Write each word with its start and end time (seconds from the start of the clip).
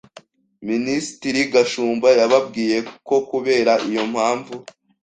Minisitiri 0.69 1.41
Gashumba 1.53 2.07
yababwiye 2.19 2.77
ko 3.07 3.17
kubera 3.29 3.73
iyo 3.89 4.03
mpamvu 4.13 4.53